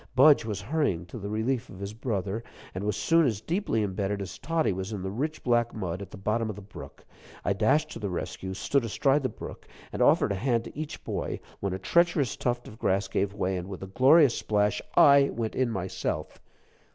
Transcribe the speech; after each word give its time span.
Budge 0.15 0.45
was 0.45 0.59
hurrying 0.61 1.05
to 1.05 1.19
the 1.19 1.29
relief 1.29 1.69
of 1.69 1.77
his 1.79 1.93
brother, 1.93 2.43
and 2.73 2.83
was 2.83 2.95
soon 2.97 3.23
as 3.27 3.39
deeply 3.39 3.83
imbedded 3.83 4.19
as 4.19 4.39
Toddie 4.39 4.73
was 4.73 4.91
in 4.91 5.03
the 5.03 5.11
rich 5.11 5.43
black 5.43 5.75
mud, 5.75 6.01
at 6.01 6.09
the 6.09 6.17
bottom 6.17 6.49
of 6.49 6.55
the 6.55 6.61
brook. 6.63 7.05
I 7.45 7.53
dashed 7.53 7.91
to 7.91 7.99
the 7.99 8.09
rescue, 8.09 8.55
stood 8.55 8.83
astride 8.83 9.21
the 9.21 9.29
brook, 9.29 9.67
and 9.93 10.01
offered 10.01 10.31
a 10.31 10.41
hand 10.41 10.63
to 10.63 10.75
each 10.75 11.03
boy, 11.03 11.39
when 11.59 11.73
a 11.73 11.77
treacherous 11.77 12.35
tuft 12.35 12.67
of 12.67 12.79
grass 12.79 13.07
gave 13.07 13.35
way, 13.35 13.55
and, 13.57 13.69
with 13.69 13.83
a 13.83 13.85
glorious 13.85 14.35
splash, 14.35 14.81
I 14.97 15.29
went 15.29 15.53
in 15.53 15.69
myself. 15.69 16.41